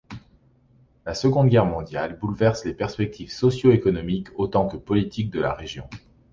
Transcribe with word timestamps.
La 1.05 1.13
Seconde 1.13 1.47
Guerre 1.49 1.67
mondiale 1.67 2.17
bouleverse 2.17 2.65
les 2.65 2.73
perspectives 2.73 3.31
socio-économiques 3.31 4.29
autant 4.35 4.67
que 4.67 4.75
politiques 4.75 5.29
de 5.29 5.39
la 5.39 5.53
région. 5.53 5.87